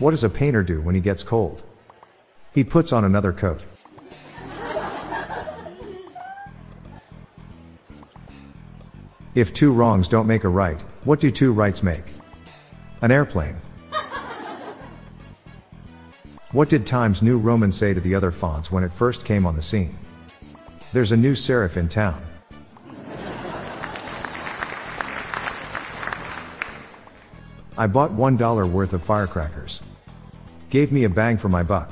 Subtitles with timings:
[0.00, 1.62] What does a painter do when he gets cold?
[2.54, 3.62] He puts on another coat.
[9.34, 12.04] If two wrongs don't make a right, what do two rights make?
[13.02, 13.56] An airplane.
[16.52, 19.54] What did Times New Roman say to the other fonts when it first came on
[19.54, 19.98] the scene?
[20.94, 22.22] There's a new serif in town.
[27.76, 29.82] I bought $1 worth of firecrackers.
[30.70, 31.90] Gave me a bang for my buck.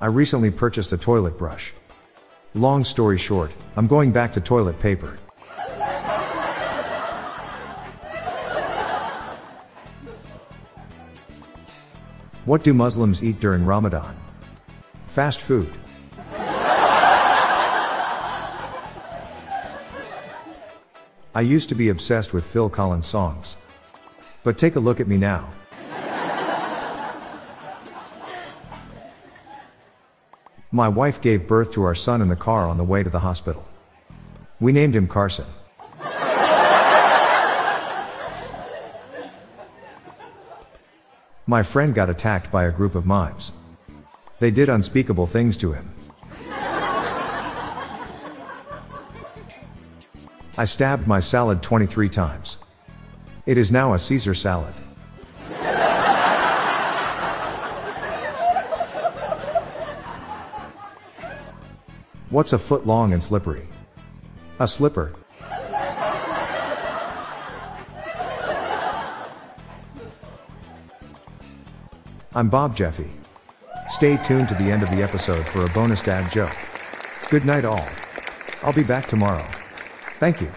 [0.00, 1.72] I recently purchased a toilet brush.
[2.54, 5.16] Long story short, I'm going back to toilet paper.
[12.44, 14.16] What do Muslims eat during Ramadan?
[15.06, 15.72] Fast food.
[21.34, 23.56] I used to be obsessed with Phil Collins songs.
[24.42, 25.50] But take a look at me now.
[30.70, 33.20] My wife gave birth to our son in the car on the way to the
[33.20, 33.66] hospital.
[34.60, 35.46] We named him Carson.
[41.46, 43.52] My friend got attacked by a group of mimes.
[44.38, 45.90] They did unspeakable things to him.
[50.58, 52.58] I stabbed my salad 23 times.
[53.46, 54.74] It is now a Caesar salad.
[62.30, 63.68] What's a foot long and slippery?
[64.58, 65.14] A slipper.
[72.34, 73.12] I'm Bob Jeffy.
[73.86, 76.56] Stay tuned to the end of the episode for a bonus dad joke.
[77.30, 77.88] Good night, all.
[78.62, 79.48] I'll be back tomorrow.
[80.18, 80.52] Thank you.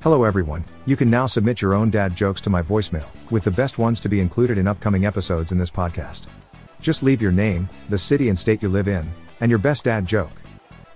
[0.00, 3.50] Hello everyone, you can now submit your own dad jokes to my voicemail, with the
[3.50, 6.26] best ones to be included in upcoming episodes in this podcast.
[6.80, 9.08] Just leave your name, the city and state you live in,
[9.40, 10.42] and your best dad joke.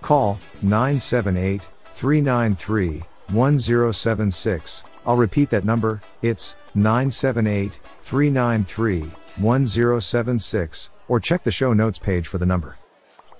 [0.01, 4.83] Call 978 393 1076.
[5.07, 12.37] I'll repeat that number, it's 978 393 1076, or check the show notes page for
[12.37, 12.77] the number.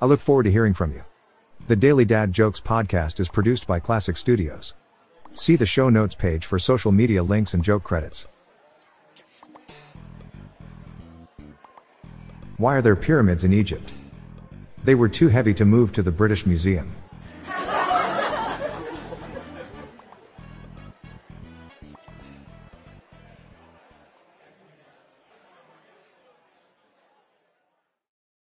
[0.01, 1.03] I look forward to hearing from you.
[1.67, 4.75] The Daily Dad Jokes podcast is produced by Classic Studios.
[5.33, 8.27] See the show notes page for social media links and joke credits.
[12.55, 13.93] Why are there pyramids in Egypt?
[14.83, 16.95] They were too heavy to move to the British Museum.